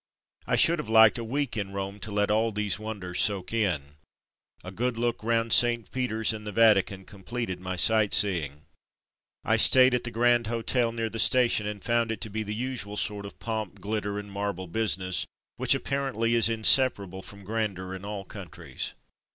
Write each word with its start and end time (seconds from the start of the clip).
I 0.47 0.55
should 0.55 0.79
have 0.79 0.89
liked 0.89 1.19
a 1.19 1.23
week 1.23 1.55
in 1.55 1.73
Rome 1.73 1.99
to 1.99 2.09
let 2.09 2.31
all 2.31 2.51
these 2.51 2.79
wonders 2.79 3.21
soak 3.21 3.53
in. 3.53 3.83
A 4.63 4.71
good 4.71 4.97
look 4.97 5.21
round 5.23 5.53
St. 5.53 5.91
Peter's 5.91 6.33
and 6.33 6.43
the 6.47 6.51
Vatican 6.51 7.05
completed 7.05 7.59
my 7.59 7.75
sightseeing. 7.75 8.65
I 9.43 9.57
stayed 9.57 9.93
at 9.93 10.03
the 10.03 10.09
Grand 10.09 10.47
Hotel 10.47 10.91
near 10.91 11.11
the 11.11 11.19
station, 11.19 11.67
and 11.67 11.83
found 11.83 12.11
it 12.11 12.19
to 12.21 12.31
be 12.31 12.41
the 12.41 12.55
usual 12.55 12.97
sort 12.97 13.27
of 13.27 13.37
pomp, 13.37 13.79
glitter, 13.79 14.17
and 14.17 14.31
marble 14.31 14.65
business, 14.65 15.27
which 15.57 15.75
apparently 15.75 16.33
is 16.33 16.49
inseparable 16.49 17.21
from 17.21 17.43
grandeur 17.43 17.93
in 17.93 18.03
all 18.03 18.25
countries. 18.25 18.95